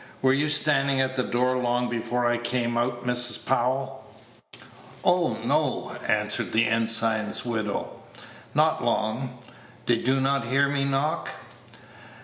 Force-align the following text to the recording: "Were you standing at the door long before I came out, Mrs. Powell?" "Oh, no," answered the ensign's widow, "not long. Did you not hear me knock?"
"Were 0.23 0.33
you 0.33 0.49
standing 0.49 0.99
at 0.99 1.15
the 1.15 1.21
door 1.21 1.57
long 1.57 1.87
before 1.87 2.25
I 2.25 2.39
came 2.39 2.75
out, 2.75 3.05
Mrs. 3.05 3.45
Powell?" 3.45 4.03
"Oh, 5.03 5.37
no," 5.43 5.95
answered 6.07 6.53
the 6.53 6.65
ensign's 6.67 7.45
widow, 7.45 8.01
"not 8.55 8.83
long. 8.83 9.37
Did 9.85 10.07
you 10.07 10.19
not 10.19 10.47
hear 10.47 10.67
me 10.69 10.85
knock?" 10.85 11.29